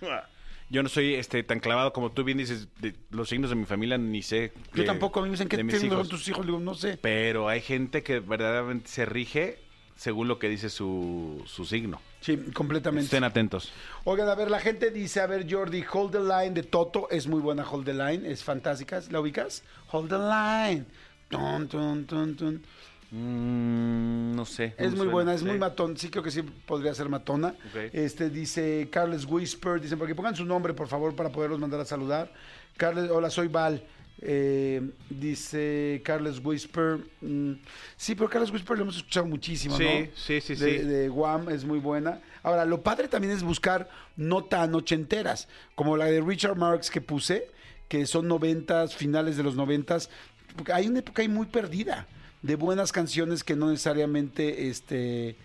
yo 0.68 0.82
no 0.82 0.90
soy 0.90 1.14
este 1.14 1.42
tan 1.42 1.58
clavado 1.60 1.94
como 1.94 2.12
tú 2.12 2.22
bien 2.22 2.36
dices, 2.36 2.68
de 2.80 2.94
los 3.12 3.30
signos 3.30 3.48
de 3.48 3.56
mi 3.56 3.64
familia 3.64 3.96
ni 3.96 4.20
sé. 4.22 4.52
Yo 4.74 4.82
de- 4.82 4.86
tampoco, 4.86 5.20
a 5.20 5.22
mí 5.22 5.30
me 5.30 5.38
dicen 5.38 5.48
mis 5.66 5.80
signos 5.80 6.08
tus 6.10 6.28
hijos, 6.28 6.44
digo, 6.44 6.60
no 6.60 6.74
sé. 6.74 6.98
Pero 7.00 7.48
hay 7.48 7.62
gente 7.62 8.02
que 8.02 8.20
verdaderamente 8.20 8.88
se 8.90 9.06
rige 9.06 9.58
según 9.96 10.28
lo 10.28 10.38
que 10.38 10.48
dice 10.50 10.68
su, 10.68 11.42
su 11.46 11.64
signo. 11.64 12.00
Sí, 12.24 12.38
completamente. 12.54 13.04
Estén 13.04 13.22
atentos. 13.22 13.70
Oigan, 14.04 14.26
a 14.30 14.34
ver, 14.34 14.50
la 14.50 14.58
gente 14.58 14.90
dice, 14.90 15.20
a 15.20 15.26
ver, 15.26 15.44
Jordi, 15.46 15.84
Hold 15.92 16.12
the 16.12 16.20
Line 16.20 16.50
de 16.54 16.62
Toto 16.62 17.06
es 17.10 17.26
muy 17.26 17.40
buena, 17.40 17.68
Hold 17.70 17.84
the 17.84 17.92
Line, 17.92 18.30
es 18.30 18.42
fantástica, 18.42 19.02
¿la 19.10 19.20
ubicas? 19.20 19.62
Hold 19.92 20.08
the 20.08 20.16
Line. 20.18 20.86
Tun, 21.28 21.68
tun, 21.68 22.06
tun, 22.06 22.34
tun. 22.34 22.62
Mm, 23.10 24.34
no 24.34 24.44
sé. 24.46 24.74
Es 24.78 24.88
muy 24.90 24.96
suena. 24.98 25.12
buena, 25.12 25.34
es 25.34 25.40
Sí. 25.40 25.46
muy 25.46 25.58
matón. 25.58 25.96
Sí, 25.98 26.08
creo 26.08 26.22
que 26.22 26.30
sí 26.30 26.40
podría 26.42 26.94
ser 26.94 27.08
matona. 27.10 27.54
Este 27.92 28.30
dice 28.30 28.88
Carles 28.90 29.26
Whisper, 29.26 29.80
dicen, 29.80 29.98
porque 29.98 30.14
pongan 30.14 30.34
su 30.34 30.44
nombre, 30.46 30.72
por 30.72 30.88
favor, 30.88 31.14
para 31.14 31.30
poderlos 31.30 31.58
mandar 31.60 31.80
a 31.80 31.84
saludar. 31.84 32.32
Carles, 32.76 33.10
hola, 33.10 33.28
soy 33.30 33.48
Val. 33.48 33.82
Eh, 34.26 34.80
dice 35.10 36.00
Carles 36.04 36.40
Whisper. 36.42 36.98
mm, 37.20 37.52
sí, 37.96 38.14
pero 38.14 38.30
Carles 38.30 38.50
Whisper 38.50 38.76
lo 38.78 38.84
hemos 38.84 38.96
escuchado 38.96 39.26
muchísimo, 39.26 39.76
Sí, 39.76 39.84
¿no? 39.84 40.06
sí, 40.16 40.40
sí, 40.40 40.54
de, 40.54 40.78
sí. 40.80 40.84
de 40.86 41.08
Guam 41.10 41.50
es 41.50 41.64
muy 41.64 41.78
buena. 41.78 42.20
Ahora, 42.42 42.64
lo 42.64 42.82
padre 42.82 43.08
también 43.08 43.32
es 43.34 43.42
buscar 43.42 43.88
no 44.16 44.44
tan 44.44 44.74
ochenteras, 44.74 45.48
como 45.74 45.96
la 45.98 46.06
de 46.06 46.20
Richard 46.22 46.56
Marx 46.56 46.90
que 46.90 47.00
puse, 47.02 47.48
que 47.88 48.06
son 48.06 48.26
noventas, 48.26 48.96
finales 48.96 49.36
de 49.36 49.42
los 49.42 49.56
noventas. 49.56 50.08
Porque 50.56 50.72
hay 50.72 50.86
una 50.88 51.00
época 51.00 51.20
ahí 51.22 51.28
muy 51.28 51.46
perdida 51.46 52.06
de 52.42 52.56
buenas 52.56 52.92
canciones 52.92 53.44
que 53.44 53.56
no 53.56 53.70
necesariamente 53.70 54.68
este 54.68 55.36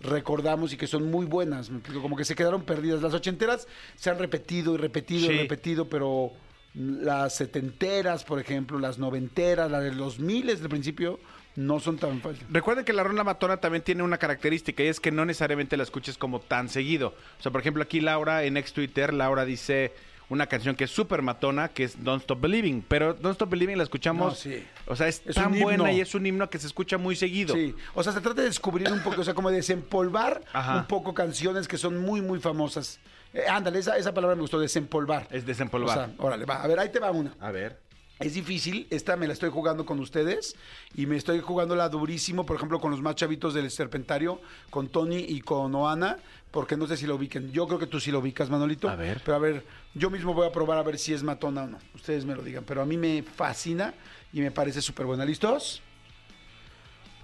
recordamos 0.00 0.74
y 0.74 0.76
que 0.76 0.86
son 0.86 1.10
muy 1.10 1.24
buenas, 1.24 1.70
como 2.02 2.16
que 2.16 2.24
se 2.26 2.34
quedaron 2.34 2.62
perdidas. 2.64 3.00
Las 3.00 3.14
ochenteras 3.14 3.66
se 3.96 4.10
han 4.10 4.18
repetido 4.18 4.74
y 4.74 4.76
repetido 4.76 5.32
y 5.32 5.38
repetido, 5.38 5.88
pero 5.88 6.32
las 6.76 7.34
setenteras, 7.34 8.24
por 8.24 8.38
ejemplo, 8.38 8.78
las 8.78 8.98
noventeras, 8.98 9.70
las 9.70 9.82
de 9.82 9.92
los 9.92 10.18
miles 10.18 10.60
del 10.60 10.68
principio, 10.68 11.18
no 11.56 11.80
son 11.80 11.96
tan 11.96 12.20
fáciles. 12.20 12.46
Recuerden 12.50 12.84
que 12.84 12.92
la 12.92 13.02
rola 13.02 13.24
matona 13.24 13.56
también 13.56 13.82
tiene 13.82 14.02
una 14.02 14.18
característica 14.18 14.82
y 14.82 14.88
es 14.88 15.00
que 15.00 15.10
no 15.10 15.24
necesariamente 15.24 15.76
la 15.78 15.84
escuches 15.84 16.18
como 16.18 16.40
tan 16.40 16.68
seguido. 16.68 17.14
O 17.38 17.42
sea, 17.42 17.50
por 17.50 17.62
ejemplo, 17.62 17.82
aquí 17.82 18.00
Laura 18.00 18.44
en 18.44 18.58
ex 18.58 18.74
Twitter, 18.74 19.14
Laura 19.14 19.46
dice 19.46 19.94
una 20.28 20.46
canción 20.46 20.74
que 20.74 20.84
es 20.84 20.90
súper 20.90 21.22
matona, 21.22 21.68
que 21.68 21.84
es 21.84 22.02
Don't 22.02 22.22
Stop 22.22 22.40
Believing. 22.40 22.84
Pero 22.88 23.14
Don't 23.14 23.34
Stop 23.34 23.50
Believing 23.50 23.76
la 23.78 23.84
escuchamos. 23.84 24.32
No, 24.32 24.34
sí. 24.34 24.64
O 24.86 24.96
sea, 24.96 25.08
es, 25.08 25.22
Es 25.24 25.34
tan 25.34 25.58
buena 25.58 25.92
y 25.92 26.00
es 26.00 26.14
un 26.14 26.26
himno 26.26 26.50
que 26.50 26.58
se 26.58 26.66
escucha 26.66 26.98
muy 26.98 27.16
seguido. 27.16 27.54
Sí, 27.54 27.74
o 27.94 28.02
sea, 28.02 28.12
se 28.12 28.20
trata 28.20 28.40
de 28.40 28.48
descubrir 28.48 28.90
un 28.90 29.00
poco, 29.00 29.20
o 29.20 29.24
sea, 29.24 29.34
como 29.34 29.50
de 29.50 29.56
desempolvar 29.56 30.42
Ajá. 30.52 30.78
un 30.78 30.86
poco 30.86 31.14
canciones 31.14 31.68
que 31.68 31.78
son 31.78 31.98
muy, 31.98 32.20
muy 32.20 32.40
famosas. 32.40 32.98
Eh, 33.32 33.44
ándale, 33.48 33.78
esa, 33.78 33.96
esa 33.96 34.14
palabra 34.14 34.34
me 34.34 34.42
gustó, 34.42 34.58
desempolvar. 34.58 35.28
Es 35.30 35.44
desempolvar. 35.46 35.98
O 35.98 36.00
sea, 36.06 36.14
órale, 36.18 36.44
va. 36.44 36.62
A 36.62 36.66
ver, 36.66 36.78
ahí 36.78 36.88
te 36.90 36.98
va 36.98 37.10
una. 37.10 37.34
A 37.40 37.50
ver. 37.50 37.85
Es 38.18 38.32
difícil, 38.32 38.86
esta 38.88 39.14
me 39.16 39.26
la 39.26 39.34
estoy 39.34 39.50
jugando 39.50 39.84
con 39.84 40.00
ustedes 40.00 40.56
y 40.94 41.04
me 41.04 41.16
estoy 41.16 41.40
jugándola 41.40 41.86
durísimo, 41.90 42.46
por 42.46 42.56
ejemplo, 42.56 42.80
con 42.80 42.90
los 42.90 43.02
más 43.02 43.14
chavitos 43.14 43.52
del 43.52 43.70
Serpentario, 43.70 44.40
con 44.70 44.88
Tony 44.88 45.18
y 45.18 45.42
con 45.42 45.74
Oana, 45.74 46.16
porque 46.50 46.78
no 46.78 46.86
sé 46.86 46.96
si 46.96 47.06
lo 47.06 47.16
ubiquen. 47.16 47.52
Yo 47.52 47.66
creo 47.66 47.78
que 47.78 47.86
tú 47.86 48.00
sí 48.00 48.10
lo 48.10 48.20
ubicas, 48.20 48.48
Manolito. 48.48 48.88
A 48.88 48.96
ver. 48.96 49.20
Pero 49.22 49.36
a 49.36 49.38
ver, 49.38 49.66
yo 49.94 50.08
mismo 50.08 50.32
voy 50.32 50.46
a 50.46 50.52
probar 50.52 50.78
a 50.78 50.82
ver 50.82 50.98
si 50.98 51.12
es 51.12 51.22
matona 51.22 51.64
o 51.64 51.66
no. 51.66 51.78
Ustedes 51.94 52.24
me 52.24 52.34
lo 52.34 52.42
digan, 52.42 52.64
pero 52.64 52.80
a 52.80 52.86
mí 52.86 52.96
me 52.96 53.22
fascina 53.22 53.92
y 54.32 54.40
me 54.40 54.50
parece 54.50 54.80
súper 54.80 55.04
buena. 55.04 55.26
¿Listos? 55.26 55.82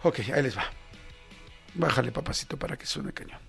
Ok, 0.03 0.21
ahí 0.35 0.43
les 0.43 0.57
va. 0.57 0.65
Bájale, 1.75 2.13
papacito, 2.13 2.59
para 2.59 2.77
que 2.77 2.85
suene 2.85 3.15
cañón. 3.15 3.41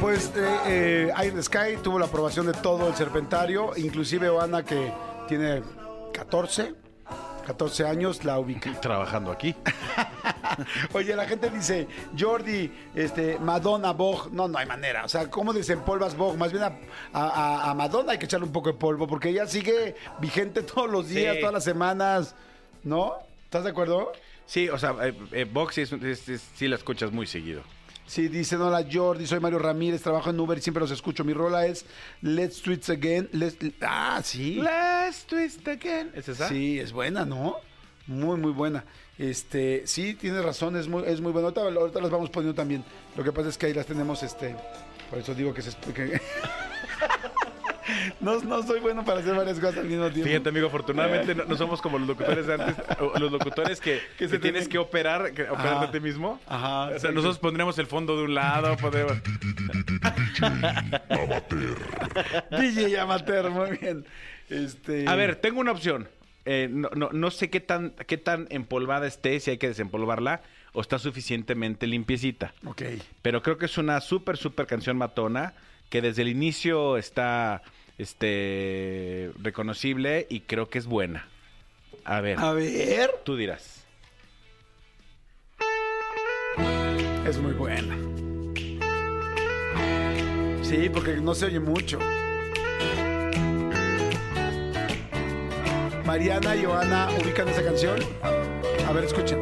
Pues 0.00 0.30
eh, 0.36 0.56
eh, 0.66 1.12
Eye 1.16 1.28
in 1.28 1.34
the 1.34 1.42
Sky 1.42 1.76
tuvo 1.82 1.98
la 1.98 2.06
aprobación 2.06 2.46
de 2.46 2.52
todo 2.52 2.88
el 2.88 2.94
Serpentario, 2.94 3.72
inclusive 3.76 4.28
Oana 4.28 4.62
que 4.64 4.92
tiene 5.26 5.62
14, 6.12 6.74
14 7.46 7.86
años, 7.86 8.24
la 8.24 8.38
ubica. 8.38 8.72
Trabajando 8.80 9.32
aquí. 9.32 9.54
Oye, 10.92 11.16
la 11.16 11.26
gente 11.26 11.50
dice, 11.50 11.88
Jordi, 12.18 12.70
este, 12.94 13.38
Madonna, 13.38 13.92
Bog, 13.92 14.32
no, 14.32 14.48
no 14.48 14.58
hay 14.58 14.66
manera. 14.66 15.04
O 15.04 15.08
sea, 15.08 15.28
¿cómo 15.30 15.52
desempolvas 15.52 16.16
Bog? 16.16 16.36
Más 16.36 16.52
bien 16.52 16.64
a, 16.64 16.72
a- 17.12 17.28
a- 17.64 17.70
a 17.70 17.74
Madonna 17.74 18.12
hay 18.12 18.18
que 18.18 18.26
echarle 18.26 18.46
un 18.46 18.52
poco 18.52 18.70
de 18.72 18.78
polvo, 18.78 19.06
porque 19.06 19.30
ella 19.30 19.46
sigue 19.46 19.96
vigente 20.20 20.62
todos 20.62 20.90
los 20.90 21.08
días, 21.08 21.34
Sí. 21.34 21.40
todas 21.40 21.54
las 21.54 21.64
semanas, 21.64 22.34
¿no? 22.84 23.14
¿Estás 23.44 23.64
de 23.64 23.70
acuerdo? 23.70 24.12
Sí, 24.46 24.68
o 24.68 24.78
sea, 24.78 24.94
eh, 25.02 25.14
eh, 25.32 25.44
Vox 25.50 25.74
sí, 25.74 25.80
es, 25.82 25.92
es- 25.92 26.28
es- 26.28 26.48
sí 26.54 26.68
la 26.68 26.76
escuchas 26.76 27.10
muy 27.12 27.26
seguido. 27.26 27.62
Sí, 28.06 28.28
dice, 28.28 28.56
hola 28.56 28.86
Jordi, 28.90 29.26
soy 29.26 29.40
Mario 29.40 29.58
Ramírez, 29.58 30.00
trabajo 30.00 30.30
en 30.30 30.38
Uber 30.38 30.56
y 30.56 30.60
siempre 30.62 30.80
los 30.80 30.92
escucho. 30.92 31.24
Mi 31.24 31.32
rola 31.32 31.66
es 31.66 31.84
Let's 32.22 32.62
Tweets 32.62 32.88
Again. 32.90 33.28
Let's- 33.32 33.72
ah, 33.82 34.20
sí. 34.22 34.60
Let's 34.62 35.24
twist 35.26 35.66
again. 35.66 36.12
¿Es 36.14 36.28
esa? 36.28 36.48
Sí, 36.48 36.78
es 36.78 36.92
buena, 36.92 37.24
¿no? 37.24 37.56
Muy, 38.06 38.38
muy 38.38 38.52
buena. 38.52 38.84
Este, 39.18 39.82
sí, 39.86 40.14
tienes 40.14 40.44
razón, 40.44 40.76
es 40.76 40.86
muy, 40.86 41.02
es 41.06 41.20
muy 41.20 41.32
buena. 41.32 41.48
Ahorita, 41.48 41.62
ahorita 41.62 42.00
las 42.00 42.10
vamos 42.10 42.30
poniendo 42.30 42.54
también. 42.54 42.84
Lo 43.16 43.24
que 43.24 43.32
pasa 43.32 43.48
es 43.48 43.58
que 43.58 43.66
ahí 43.66 43.74
las 43.74 43.86
tenemos, 43.86 44.22
este, 44.22 44.54
por 45.10 45.18
eso 45.18 45.34
digo 45.34 45.52
que 45.52 45.62
se 45.62 45.70
explique. 45.70 46.20
no, 48.20 48.40
no 48.40 48.62
soy 48.62 48.80
bueno 48.80 49.04
para 49.04 49.20
hacer 49.20 49.34
varias 49.34 49.58
cosas 49.58 49.78
al 49.78 49.86
mismo 49.86 50.08
tiempo. 50.10 50.28
Fíjate, 50.28 50.48
amigo, 50.48 50.66
afortunadamente 50.68 51.34
no, 51.34 51.44
no 51.44 51.56
somos 51.56 51.80
como 51.82 51.98
los 51.98 52.08
locutores 52.08 52.46
de 52.46 52.54
antes, 52.54 52.76
los 53.20 53.32
locutores 53.32 53.80
que, 53.80 54.00
Que 54.16 54.24
que 54.24 54.28
se 54.28 54.38
tienes 54.38 54.68
que 54.68 54.78
operar, 54.78 55.32
que 55.32 55.46
a 55.46 55.90
ti 55.90 56.00
mismo. 56.00 56.40
Ajá, 56.46 56.94
O 56.94 56.98
sea, 56.98 57.10
nosotros 57.12 57.38
pondríamos 57.38 57.78
el 57.78 57.86
fondo 57.86 58.16
de 58.16 58.24
un 58.24 58.34
lado, 58.34 58.76
podemos... 58.76 59.12
DJ 62.50 62.98
Amateur, 63.00 63.50
muy 63.50 63.76
bien. 63.76 64.04
Este, 64.48 65.08
A 65.08 65.14
ver, 65.14 65.36
tengo 65.36 65.60
una 65.60 65.72
opción. 65.72 66.08
Eh, 66.44 66.68
no, 66.70 66.88
no, 66.94 67.10
no 67.12 67.30
sé 67.30 67.50
qué 67.50 67.60
tan, 67.60 67.90
qué 68.06 68.16
tan 68.16 68.46
empolvada 68.50 69.06
esté, 69.06 69.40
si 69.40 69.50
hay 69.50 69.58
que 69.58 69.68
desempolvarla, 69.68 70.42
o 70.72 70.80
está 70.80 70.98
suficientemente 70.98 71.86
limpiecita. 71.86 72.54
Ok. 72.64 72.82
Pero 73.22 73.42
creo 73.42 73.58
que 73.58 73.66
es 73.66 73.78
una 73.78 74.00
súper, 74.00 74.36
súper 74.36 74.66
canción 74.66 74.96
matona, 74.96 75.54
que 75.90 76.00
desde 76.02 76.22
el 76.22 76.28
inicio 76.28 76.96
está 76.96 77.62
este, 77.98 79.30
reconocible 79.40 80.26
y 80.28 80.40
creo 80.40 80.68
que 80.68 80.78
es 80.78 80.86
buena. 80.86 81.28
A 82.04 82.20
ver, 82.20 82.38
A 82.38 82.52
ver. 82.52 83.10
tú 83.24 83.36
dirás. 83.36 83.84
Es 87.26 87.38
muy 87.38 87.52
buena. 87.54 87.96
Sí, 90.62 90.88
porque 90.88 91.16
no 91.16 91.34
se 91.34 91.46
oye 91.46 91.60
mucho. 91.60 91.98
Mariana 96.04 96.56
y 96.56 96.64
Joana 96.64 97.08
ubican 97.20 97.48
esa 97.48 97.64
canción. 97.64 97.98
A 98.86 98.92
ver, 98.92 99.04
escuchen. 99.04 99.38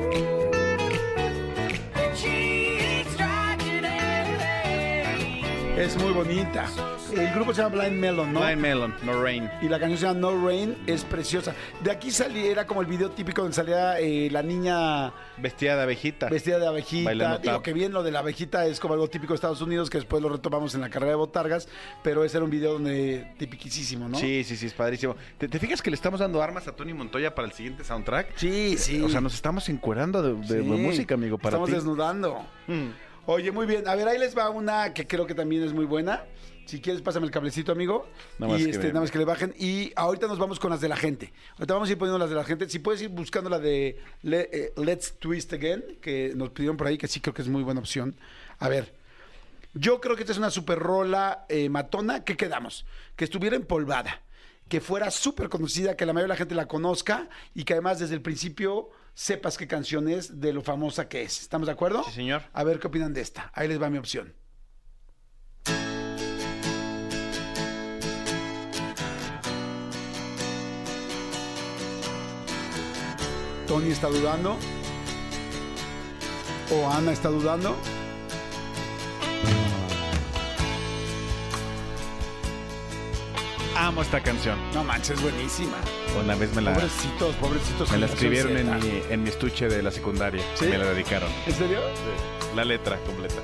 Es 5.85 5.97
muy 6.03 6.12
bonita. 6.12 6.67
El 7.14 7.31
grupo 7.35 7.53
se 7.53 7.61
llama 7.62 7.83
Blind 7.83 7.99
Melon, 8.00 8.33
¿no? 8.33 8.41
Blind 8.41 8.61
Melon, 8.61 8.95
No 9.05 9.23
Rain. 9.23 9.50
Y 9.61 9.69
la 9.69 9.79
canción 9.79 9.99
se 9.99 10.07
llama 10.07 10.21
No 10.21 10.47
Rain, 10.47 10.76
es 10.87 11.05
preciosa. 11.05 11.55
De 11.83 11.91
aquí 11.91 12.11
salía, 12.11 12.50
era 12.50 12.67
como 12.67 12.81
el 12.81 12.87
video 12.87 13.11
típico 13.11 13.43
donde 13.43 13.55
salía 13.55 14.00
eh, 14.00 14.29
la 14.31 14.43
niña 14.43 15.12
Vestida 15.37 15.76
de 15.76 15.83
abejita. 15.83 16.29
vestida 16.31 16.59
de 16.59 16.67
abejita. 16.67 17.11
Bailando 17.11 17.38
Digo 17.38 17.55
tap. 17.55 17.62
que 17.62 17.73
bien 17.75 17.93
lo 17.93 18.03
de 18.03 18.11
la 18.12 18.21
abejita 18.21 18.64
es 18.67 18.81
como 18.81 18.95
algo 18.95 19.09
típico 19.09 19.33
de 19.33 19.37
Estados 19.37 19.61
Unidos 19.61 19.91
que 19.91 19.99
después 19.99 20.23
lo 20.23 20.31
retomamos 20.31 20.75
en 20.75 20.81
la 20.81 20.88
carrera 20.88 21.11
de 21.11 21.17
botargas, 21.17 21.69
pero 22.03 22.25
ese 22.25 22.38
era 22.38 22.45
un 22.45 22.50
video 22.50 22.73
donde 22.75 23.35
tipiquísimo, 23.38 24.09
¿no? 24.09 24.17
Sí, 24.19 24.43
sí, 24.45 24.57
sí, 24.57 24.67
es 24.67 24.73
padrísimo. 24.75 25.17
¿Te, 25.37 25.49
te 25.49 25.59
fijas 25.59 25.83
que 25.83 25.91
le 25.91 25.97
estamos 25.97 26.21
dando 26.21 26.43
armas 26.43 26.67
a 26.67 26.73
Tony 26.75 26.95
Montoya 26.95 27.35
para 27.35 27.47
el 27.47 27.53
siguiente 27.53 27.85
soundtrack? 27.85 28.37
Sí, 28.37 28.76
sí. 28.79 29.03
O 29.03 29.09
sea, 29.11 29.21
nos 29.21 29.35
estamos 29.35 29.69
encuerando 29.69 30.23
de, 30.23 30.35
de 30.35 30.62
Sí. 30.62 30.67
música, 30.69 31.14
amigo, 31.14 31.37
para 31.37 31.50
Estamos 31.57 31.69
ti. 31.69 31.75
desnudando. 31.75 32.45
Mm. 32.67 32.88
Oye, 33.26 33.50
muy 33.52 33.66
bien. 33.66 33.88
A 33.88 33.95
ver, 33.95 34.07
ahí 34.09 34.19
les 34.19 34.37
va 34.37 34.50
una 34.50 34.93
que 34.93 35.07
creo 35.07 35.26
que 35.26 35.35
también 35.35 35.62
es 35.62 35.73
muy 35.73 35.85
buena. 35.87 36.25
Si 36.66 36.81
quieres, 36.81 37.02
pásame 37.02 37.26
el 37.26 37.33
cablecito, 37.33 37.73
amigo. 37.73 38.07
Nada 38.38 38.52
más 38.52 38.61
y 38.61 38.64
que 38.64 38.71
este, 38.71 38.83
me- 38.87 38.88
nada 38.93 39.00
más 39.00 39.11
que 39.11 39.19
le 39.19 39.25
bajen. 39.25 39.54
Y 39.59 39.93
ahorita 39.97 40.26
nos 40.26 40.38
vamos 40.38 40.59
con 40.59 40.71
las 40.71 40.81
de 40.81 40.88
la 40.88 40.97
gente. 40.97 41.33
Ahorita 41.59 41.75
vamos 41.75 41.88
a 41.88 41.93
ir 41.93 41.99
poniendo 41.99 42.19
las 42.19 42.31
de 42.31 42.37
la 42.37 42.45
gente. 42.45 42.69
Si 42.69 42.78
puedes 42.78 43.02
ir 43.02 43.11
buscando 43.11 43.50
la 43.50 43.59
de 43.59 43.99
Le- 44.23 44.49
eh, 44.52 44.73
Let's 44.76 45.14
Twist 45.19 45.52
Again, 45.52 45.99
que 46.00 46.33
nos 46.35 46.50
pidieron 46.50 46.76
por 46.76 46.87
ahí, 46.87 46.97
que 46.99 47.07
sí 47.09 47.21
creo 47.21 47.35
que 47.35 47.43
es 47.43 47.49
muy 47.49 47.62
buena 47.62 47.81
opción. 47.81 48.16
A 48.59 48.69
ver. 48.69 48.95
Yo 49.75 50.00
creo 50.00 50.14
que 50.16 50.23
esta 50.23 50.33
es 50.33 50.38
una 50.38 50.50
super 50.50 50.78
rola 50.78 51.45
eh, 51.49 51.69
matona. 51.69 52.25
¿Qué 52.25 52.37
quedamos? 52.37 52.87
Que 53.16 53.25
estuviera 53.25 53.57
empolvada. 53.57 54.21
Que 54.69 54.81
fuera 54.81 55.11
súper 55.11 55.49
conocida, 55.50 55.97
que 55.97 56.07
la 56.07 56.12
mayoría 56.14 56.26
de 56.33 56.35
la 56.35 56.37
gente 56.37 56.54
la 56.54 56.66
conozca 56.66 57.28
y 57.54 57.64
que 57.64 57.75
además 57.75 57.99
desde 57.99 58.14
el 58.14 58.23
principio 58.23 58.88
sepas 59.14 59.56
qué 59.56 59.66
canción 59.66 60.09
es 60.09 60.40
de 60.40 60.52
lo 60.52 60.62
famosa 60.62 61.09
que 61.09 61.23
es. 61.23 61.40
¿Estamos 61.40 61.66
de 61.66 61.73
acuerdo? 61.73 62.02
Sí, 62.04 62.12
señor. 62.12 62.42
A 62.52 62.64
ver 62.64 62.78
qué 62.78 62.88
opinan 62.88 63.14
de 63.14 63.21
esta. 63.21 63.50
Ahí 63.54 63.68
les 63.68 63.80
va 63.80 63.90
mi 63.90 63.99
opción. 63.99 64.35
Tony 73.66 73.90
está 73.90 74.09
dudando. 74.09 74.59
O 76.71 76.90
Ana 76.90 77.12
está 77.12 77.28
dudando. 77.28 77.76
Amo 83.85 84.00
esta 84.00 84.19
canción. 84.23 84.59
No 84.73 84.83
manches, 84.83 85.11
es 85.11 85.21
buenísima. 85.21 85.76
Una 86.19 86.35
vez 86.37 86.55
me 86.57 86.62
la, 86.62 86.73
Pobrecitos, 86.73 87.35
pobrecitos. 87.37 87.93
me 87.93 87.99
la 87.99 88.07
escribieron 88.07 88.57
en 88.57 88.79
mi, 88.79 89.03
en 89.11 89.23
mi 89.23 89.29
estuche 89.29 89.69
de 89.69 89.83
la 89.83 89.91
secundaria. 89.91 90.43
¿Sí? 90.55 90.64
Me 90.64 90.79
la 90.79 90.87
dedicaron. 90.87 91.29
¿En 91.47 91.53
serio? 91.53 91.81
La 92.57 92.64
letra 92.64 92.97
completa. 93.00 93.43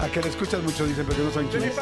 A 0.00 0.08
que 0.08 0.20
la 0.20 0.26
escuchas 0.26 0.60
mucho, 0.64 0.84
dicen, 0.86 1.06
pero 1.06 1.18
que 1.18 1.24
no 1.24 1.30
saben 1.30 1.48
quién 1.50 1.62
es. 1.62 1.78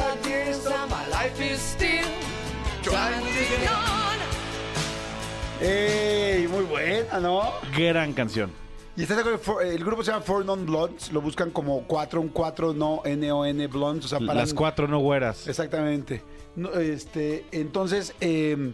¡Ey! 5.62 6.46
Muy 6.48 6.64
buena, 6.64 7.20
¿no? 7.20 7.52
Gran 7.74 8.12
canción. 8.12 8.50
Y 8.98 9.02
estás 9.04 9.16
de 9.16 9.22
acuerdo, 9.22 9.62
el 9.62 9.82
grupo 9.82 10.04
se 10.04 10.12
llama 10.12 10.22
Four 10.22 10.44
Non 10.44 10.66
Blondes, 10.66 11.10
lo 11.10 11.22
buscan 11.22 11.50
como 11.50 11.84
4, 11.84 12.20
un 12.20 12.28
4 12.28 12.74
no 12.74 13.00
N-O-N 13.02 13.66
Blondes, 13.68 14.04
o 14.04 14.08
sea, 14.08 14.18
para 14.18 14.34
Las 14.34 14.52
cuatro 14.52 14.86
no 14.88 14.98
güeras. 14.98 15.48
Exactamente. 15.48 16.22
No, 16.56 16.72
este, 16.72 17.44
entonces, 17.52 18.14
eh, 18.20 18.72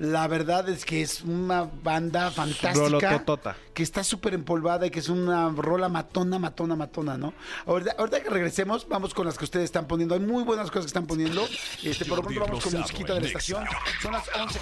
la 0.00 0.26
verdad 0.28 0.66
es 0.70 0.86
que 0.86 1.02
es 1.02 1.20
una 1.20 1.64
banda 1.64 2.30
fantástica. 2.30 2.72
Rolototota. 2.72 3.56
Que 3.74 3.82
está 3.82 4.02
súper 4.02 4.32
empolvada 4.32 4.86
y 4.86 4.90
que 4.90 4.98
es 4.98 5.10
una 5.10 5.50
rola 5.50 5.90
matona, 5.90 6.38
matona, 6.38 6.74
matona, 6.74 7.18
¿no? 7.18 7.34
Ahorita, 7.66 7.94
ahorita 7.98 8.22
que 8.22 8.30
regresemos, 8.30 8.88
vamos 8.88 9.12
con 9.12 9.26
las 9.26 9.36
que 9.36 9.44
ustedes 9.44 9.66
están 9.66 9.86
poniendo. 9.86 10.14
Hay 10.14 10.20
muy 10.20 10.42
buenas 10.42 10.70
cosas 10.70 10.86
que 10.86 10.88
están 10.88 11.06
poniendo. 11.06 11.46
Este, 11.82 12.06
por 12.06 12.18
lo 12.18 12.24
pronto 12.24 12.40
vamos 12.40 12.64
con 12.64 12.80
musiquita 12.80 13.12
de 13.12 13.20
la 13.20 13.26
estación. 13.26 13.64
Son 14.00 14.12
las 14.12 14.24
11, 14.34 14.58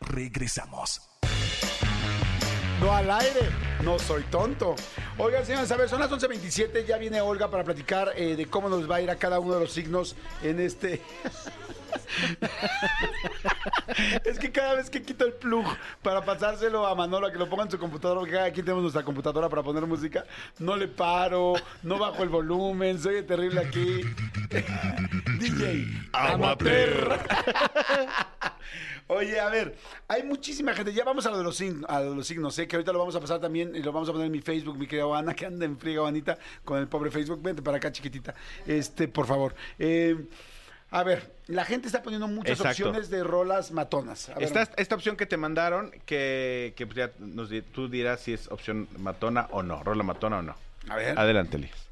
Regresamos. 0.00 1.00
No 2.80 2.94
al 2.94 3.10
aire, 3.10 3.40
no 3.82 3.98
soy 3.98 4.22
tonto. 4.24 4.76
Oigan, 5.16 5.44
señores, 5.44 5.72
a 5.72 5.76
ver, 5.76 5.88
son 5.88 5.98
las 5.98 6.10
11.27, 6.10 6.86
ya 6.86 6.96
viene 6.96 7.20
Olga 7.20 7.50
para 7.50 7.64
platicar 7.64 8.12
eh, 8.14 8.36
de 8.36 8.46
cómo 8.46 8.68
nos 8.68 8.88
va 8.88 8.96
a 8.96 9.00
ir 9.00 9.10
a 9.10 9.16
cada 9.16 9.40
uno 9.40 9.54
de 9.54 9.60
los 9.60 9.72
signos 9.72 10.14
en 10.42 10.60
este... 10.60 11.02
es 14.24 14.38
que 14.38 14.52
cada 14.52 14.74
vez 14.74 14.90
que 14.90 15.02
quito 15.02 15.24
el 15.24 15.32
plug 15.32 15.64
para 16.02 16.24
pasárselo 16.24 16.86
a 16.86 16.94
Manolo 16.94 17.26
a 17.26 17.32
que 17.32 17.38
lo 17.38 17.48
ponga 17.48 17.64
en 17.64 17.70
su 17.70 17.78
computadora, 17.78 18.20
porque 18.20 18.38
aquí 18.38 18.62
tenemos 18.62 18.82
nuestra 18.82 19.02
computadora 19.02 19.48
para 19.48 19.64
poner 19.64 19.84
música, 19.86 20.24
no 20.60 20.76
le 20.76 20.86
paro, 20.86 21.54
no 21.82 21.98
bajo 21.98 22.22
el 22.22 22.28
volumen, 22.28 23.00
soy 23.00 23.24
terrible 23.24 23.60
aquí. 23.60 24.02
DJ 25.40 25.86
Amateur. 26.12 27.18
Oye, 29.08 29.40
a 29.40 29.48
ver, 29.48 29.74
hay 30.06 30.22
muchísima 30.22 30.74
gente. 30.74 30.92
Ya 30.92 31.02
vamos 31.04 31.24
a 31.26 31.30
lo 31.30 31.38
de 31.38 31.44
los 31.44 31.56
signos, 31.56 31.88
a 31.88 32.00
lo 32.00 32.10
de 32.10 32.16
los 32.16 32.26
signos, 32.26 32.58
¿eh? 32.58 32.68
que 32.68 32.76
ahorita 32.76 32.92
lo 32.92 32.98
vamos 32.98 33.16
a 33.16 33.20
pasar 33.20 33.40
también 33.40 33.74
y 33.74 33.80
lo 33.82 33.90
vamos 33.92 34.08
a 34.08 34.12
poner 34.12 34.26
en 34.26 34.32
mi 34.32 34.40
Facebook, 34.42 34.76
mi 34.78 34.86
querida 34.86 35.18
Ana, 35.18 35.34
que 35.34 35.46
anda 35.46 35.64
en 35.64 35.78
friega, 35.78 36.06
Anita, 36.06 36.38
con 36.64 36.78
el 36.78 36.88
pobre 36.88 37.10
Facebook. 37.10 37.42
Vente 37.42 37.62
para 37.62 37.78
acá, 37.78 37.90
chiquitita. 37.90 38.34
Este, 38.66 39.08
por 39.08 39.26
favor. 39.26 39.54
Eh, 39.78 40.14
a 40.90 41.02
ver, 41.02 41.34
la 41.48 41.64
gente 41.64 41.86
está 41.86 42.02
poniendo 42.02 42.28
muchas 42.28 42.60
Exacto. 42.60 42.88
opciones 42.88 43.10
de 43.10 43.22
rolas 43.24 43.72
matonas. 43.72 44.30
Esta, 44.38 44.62
esta 44.76 44.94
opción 44.94 45.16
que 45.16 45.26
te 45.26 45.36
mandaron, 45.36 45.90
que, 46.06 46.72
que 46.76 46.86
ya 46.94 47.10
nos, 47.18 47.50
di- 47.50 47.62
tú 47.62 47.88
dirás 47.88 48.20
si 48.20 48.32
es 48.32 48.48
opción 48.50 48.88
matona 48.98 49.48
o 49.50 49.62
no, 49.62 49.82
rola 49.82 50.02
matona 50.02 50.38
o 50.38 50.42
no. 50.42 50.54
a 50.88 50.96
ver. 50.96 51.18
Adelante, 51.18 51.56
Elías. 51.58 51.88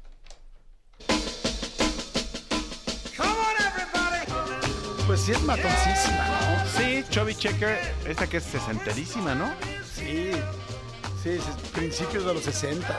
Pues 5.17 5.25
sí 5.25 5.31
es 5.31 5.41
matoncísima, 5.41 6.27
¿no? 6.27 6.77
Sí, 6.77 7.03
Chubby 7.09 7.33
Checker, 7.33 7.79
esta 8.05 8.27
que 8.27 8.37
es 8.37 8.43
sesenterísima, 8.43 9.33
¿no? 9.33 9.51
Sí, 9.95 10.29
sí, 11.23 11.29
es 11.29 11.43
principios 11.73 12.23
de 12.23 12.35
los 12.35 12.43
60 12.43 12.95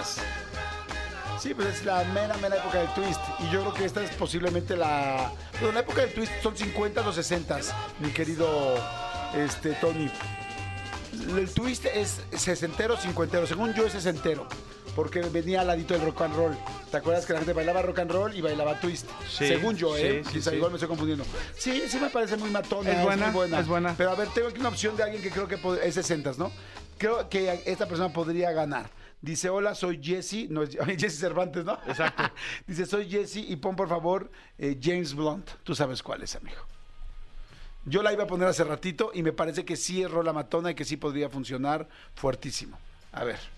Sí, 1.40 1.54
pues 1.54 1.68
es 1.68 1.84
la 1.84 2.02
mera, 2.06 2.36
mera 2.38 2.56
época 2.56 2.78
del 2.78 2.92
twist. 2.94 3.20
Y 3.38 3.52
yo 3.52 3.60
creo 3.60 3.72
que 3.72 3.84
esta 3.84 4.02
es 4.02 4.10
posiblemente 4.16 4.76
la. 4.76 5.30
Bueno, 5.60 5.74
la 5.74 5.80
época 5.80 6.00
del 6.00 6.12
twist 6.12 6.32
son 6.42 6.56
50 6.56 7.08
o 7.08 7.12
60 7.12 7.60
mi 8.00 8.10
querido 8.10 8.74
este, 9.36 9.74
Tony. 9.74 10.10
El 11.12 11.48
twist 11.50 11.84
es 11.84 12.20
sesentero, 12.36 12.96
cincuentero. 12.96 13.46
Según 13.46 13.74
yo 13.74 13.86
es 13.86 13.92
sesentero. 13.92 14.48
Porque 14.98 15.20
venía 15.20 15.60
al 15.60 15.68
ladito 15.68 15.94
del 15.94 16.02
rock 16.02 16.22
and 16.22 16.34
roll. 16.34 16.56
¿Te 16.90 16.96
acuerdas 16.96 17.24
que 17.24 17.32
la 17.32 17.38
gente 17.38 17.52
bailaba 17.52 17.82
rock 17.82 18.00
and 18.00 18.10
roll 18.10 18.34
y 18.34 18.40
bailaba 18.40 18.80
twist? 18.80 19.08
Sí, 19.30 19.46
Según 19.46 19.76
yo, 19.76 19.96
¿eh? 19.96 20.24
sí, 20.24 20.32
Quizá 20.32 20.52
igual 20.52 20.72
me 20.72 20.76
estoy 20.76 20.88
confundiendo. 20.88 21.24
Sí, 21.56 21.84
sí 21.86 22.00
me 22.00 22.10
parece 22.10 22.36
muy 22.36 22.50
matona. 22.50 22.90
Es 22.90 23.04
buena, 23.04 23.26
muy 23.26 23.34
buena. 23.34 23.60
es 23.60 23.68
buena. 23.68 23.94
Pero 23.96 24.10
a 24.10 24.16
ver, 24.16 24.26
tengo 24.34 24.48
aquí 24.48 24.58
una 24.58 24.70
opción 24.70 24.96
de 24.96 25.04
alguien 25.04 25.22
que 25.22 25.30
creo 25.30 25.46
que 25.46 25.56
es 25.84 25.94
60, 25.94 26.32
¿no? 26.38 26.50
Creo 26.98 27.28
que 27.28 27.62
esta 27.64 27.86
persona 27.86 28.12
podría 28.12 28.50
ganar. 28.50 28.90
Dice, 29.22 29.48
hola, 29.48 29.76
soy 29.76 30.00
Jesse. 30.02 30.50
No, 30.50 30.64
es 30.64 30.76
Jesse 30.98 31.20
Cervantes, 31.20 31.64
¿no? 31.64 31.78
Exacto. 31.86 32.24
Dice, 32.66 32.84
soy 32.84 33.08
Jesse 33.08 33.36
y 33.36 33.54
pon 33.54 33.76
por 33.76 33.88
favor 33.88 34.28
eh, 34.58 34.80
James 34.82 35.14
Blunt. 35.14 35.48
Tú 35.62 35.76
sabes 35.76 36.02
cuál 36.02 36.24
es, 36.24 36.34
amigo. 36.34 36.58
Yo 37.84 38.02
la 38.02 38.12
iba 38.12 38.24
a 38.24 38.26
poner 38.26 38.48
hace 38.48 38.64
ratito 38.64 39.12
y 39.14 39.22
me 39.22 39.32
parece 39.32 39.64
que 39.64 39.76
sí 39.76 40.02
es 40.02 40.10
rola 40.10 40.32
matona 40.32 40.72
y 40.72 40.74
que 40.74 40.84
sí 40.84 40.96
podría 40.96 41.30
funcionar 41.30 41.88
fuertísimo. 42.16 42.76
A 43.12 43.22
ver. 43.22 43.57